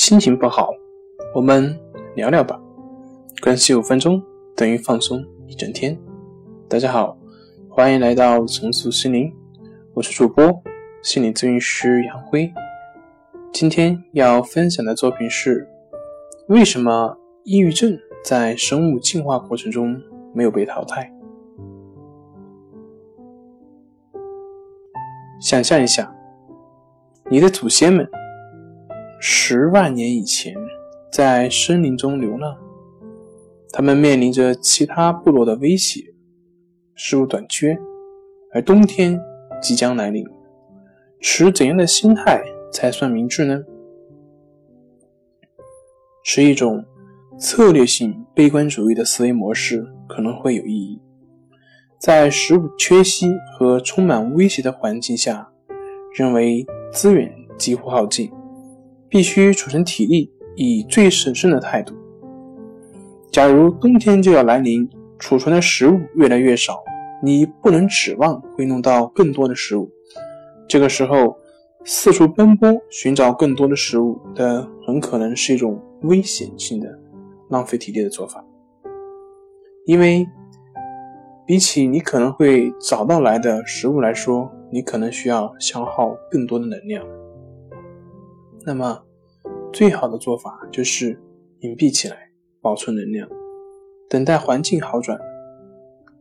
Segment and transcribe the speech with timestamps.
[0.00, 0.70] 心情不好，
[1.34, 1.76] 我们
[2.14, 2.56] 聊聊吧。
[3.42, 4.22] 关系五分钟
[4.54, 5.98] 等于放松一整天。
[6.68, 7.18] 大家好，
[7.68, 9.34] 欢迎来到重塑心灵，
[9.94, 10.62] 我是主播
[11.02, 12.48] 心理咨询师杨辉。
[13.52, 15.68] 今天要分享的作品是：
[16.46, 20.00] 为什么抑郁症在生物进化过程中
[20.32, 21.12] 没有被淘汰？
[25.40, 26.14] 想象一下，
[27.28, 28.08] 你的祖先们。
[29.20, 30.54] 十万年以前，
[31.10, 32.56] 在森林中流浪，
[33.72, 36.14] 他们面临着其他部落的威胁，
[36.94, 37.76] 食物短缺，
[38.54, 39.20] 而冬天
[39.60, 40.24] 即将来临。
[41.20, 42.40] 持怎样的心态
[42.72, 43.60] 才算明智呢？
[46.22, 46.84] 持一种
[47.38, 51.00] 策略性悲观主义的思维模式可能会有意义。
[51.98, 53.26] 在食物缺席
[53.58, 55.50] 和充满威胁的环境下，
[56.14, 58.30] 认为资源几乎耗尽。
[59.08, 61.94] 必须储存体力，以最审慎的态度。
[63.30, 64.88] 假如冬天就要来临，
[65.18, 66.82] 储存的食物越来越少，
[67.22, 69.90] 你不能指望会弄到更多的食物。
[70.68, 71.36] 这个时候，
[71.84, 76.88] 四处奔波寻找更多的食物的，很可能是一种危险性的
[77.48, 78.44] 浪费体力的做法。
[79.86, 80.26] 因为
[81.46, 87.02] 比起你可能会找到来的食物来说，你可能需要消耗更多的能量。
[88.68, 89.02] 那么，
[89.72, 91.18] 最好的做法就是
[91.60, 92.30] 隐蔽起来，
[92.60, 93.26] 保存能量，
[94.10, 95.18] 等待环境好转。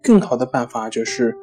[0.00, 1.36] 更好的办法就是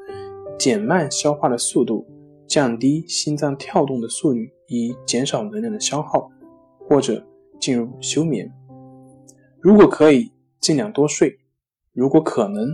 [0.57, 2.07] 减慢消化的速度，
[2.47, 6.31] 降低心脏跳动的速率，以减少能量的消耗，
[6.87, 7.21] 或者
[7.59, 8.49] 进入休眠。
[9.59, 11.27] 如果可以，尽量多睡；
[11.91, 12.69] 如果可能，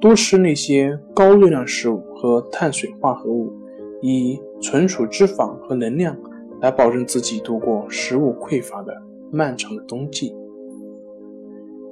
[0.00, 3.52] 多吃那些高热量食物和碳水化合物，
[4.00, 6.16] 以存储脂肪和能量。
[6.60, 8.92] 来保证自己度过食物匮乏的
[9.30, 10.34] 漫长的冬季，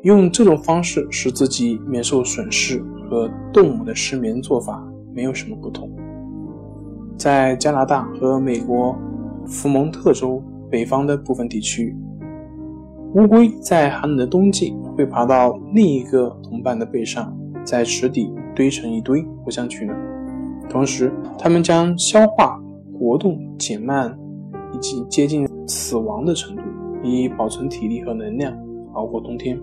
[0.03, 4.83] 用这种方式使自己免受损失，和动物的失眠做法
[5.15, 5.91] 没有什么不同。
[7.17, 8.95] 在加拿大和美国
[9.47, 11.97] 福蒙特州北方的部分地区，
[13.15, 17.35] 乌龟在寒冷的冬季会爬到另一个同伴的背上，
[17.65, 19.97] 在池底堆成一堆，互相取暖。
[20.69, 22.61] 同时，它们将消化
[22.99, 24.19] 活动减慢。
[24.77, 26.63] 以及接近死亡的程度，
[27.03, 28.55] 以保存体力和能量
[28.93, 29.59] 熬过冬天。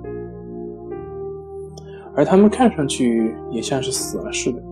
[2.16, 4.63] 而它们看上去也像是死了似的。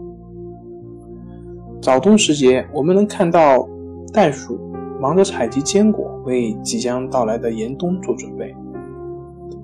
[1.79, 3.67] 早冬时节，我们能看到
[4.11, 4.59] 袋鼠
[4.99, 8.55] 忙着采集坚果，为即将到来的严冬做准备。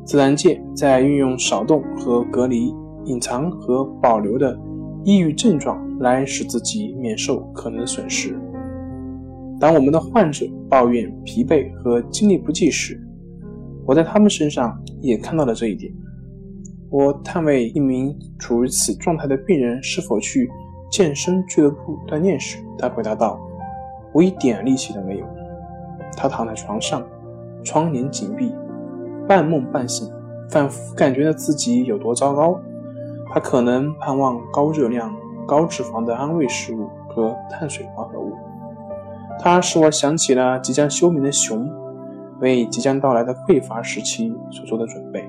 [0.03, 2.73] 自然界在运用少动和隔离、
[3.05, 4.57] 隐藏和保留的
[5.03, 8.39] 抑郁症状，来使自己免受可能损失。
[9.59, 13.01] 当我们的患者抱怨疲惫和精力不济时，
[13.85, 15.91] 我在他们身上也看到了这一点。
[16.90, 20.50] 我探问一名处于此状态的病人是否去
[20.91, 23.40] 健身俱乐部锻炼时，他回答道
[24.13, 25.25] ：“我一点力气都没有。”
[26.16, 27.06] 他躺在床上，
[27.63, 28.53] 窗帘紧闭，
[29.28, 30.07] 半梦半醒，
[30.50, 32.59] 反复感觉到自己有多糟糕。
[33.34, 35.13] 他可能盼望高热量、
[35.45, 38.31] 高脂肪的安慰食物和碳水化合物。
[39.50, 41.69] 它使我想起了即将休眠的熊，
[42.41, 45.24] 为即将到来的匮乏时期所做的准备。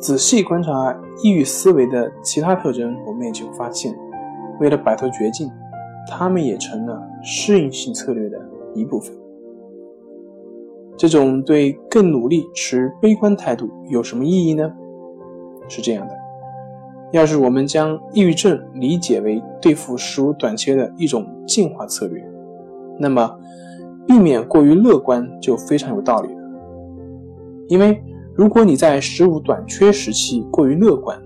[0.00, 3.94] 仔细观察抑郁思维的其他特征，我们也就发现，
[4.58, 5.48] 为了摆脱绝境，
[6.10, 8.38] 他们也成了适应性策略的
[8.74, 9.16] 一部分。
[10.96, 14.72] 这种对更努力持悲观态度有什么意义呢？
[15.68, 16.19] 是这样的。
[17.12, 22.24] 要是我们将抑郁症理解为对付食物短缺的一种进化策略，
[22.98, 23.36] 那么
[24.06, 26.40] 避免过于乐观就非常有道理了。
[27.68, 28.00] 因为
[28.34, 31.20] 如果你在食物短缺时期过于乐观，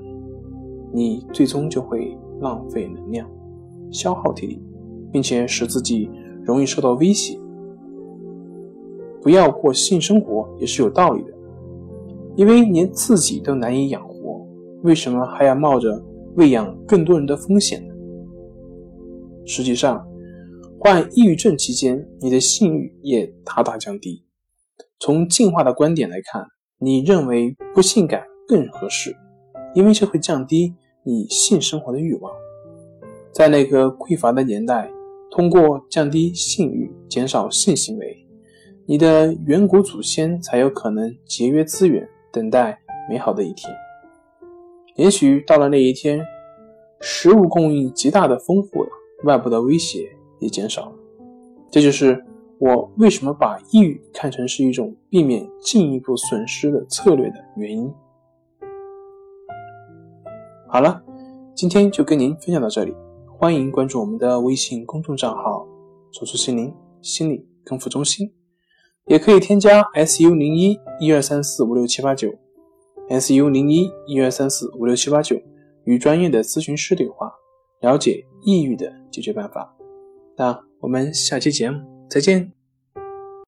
[0.92, 3.28] 你最终就会浪费能量、
[3.90, 4.62] 消耗体力，
[5.12, 6.10] 并且使自己
[6.42, 7.38] 容易受到威胁。
[9.20, 11.32] 不要过性生活也是有道理的，
[12.36, 14.13] 因为连自己都难以养活。
[14.84, 15.98] 为什么还要冒着
[16.36, 17.94] 喂养更多人的风险呢？
[19.46, 20.06] 实际上，
[20.78, 24.22] 患抑郁症期间，你的性欲也大大降低。
[25.00, 26.44] 从进化的观点来看，
[26.78, 29.16] 你认为不性感更合适，
[29.74, 32.30] 因为这会降低你性生活的欲望。
[33.32, 34.90] 在那个匮乏的年代，
[35.30, 38.26] 通过降低性欲、减少性行为，
[38.84, 42.78] 你的远古祖先才有可能节约资源，等待
[43.08, 43.74] 美好的一天。
[44.96, 46.24] 也许到了那一天，
[47.00, 48.90] 食物供应极大的丰富了，
[49.24, 50.08] 外部的威胁
[50.38, 50.92] 也减少了。
[51.68, 52.24] 这就是
[52.60, 57.92] 我为什么把抑郁看成是一种避免进一步损失的策略的原因。
[60.68, 61.02] 好了，
[61.56, 62.94] 今天就跟您分享到这里，
[63.36, 65.66] 欢迎关注我们的微信公众账号
[66.14, 68.32] “重塑心灵心理康复中心”，
[69.06, 72.32] 也可以添加 “su 零一一二三四五六七八九
[73.08, 75.36] ”，“su 零一一二三四五六七八九”
[75.84, 77.32] 与专业的咨询师对话，
[77.80, 79.76] 了解抑郁的解决办法。
[80.36, 82.53] 那我们下期节目再见。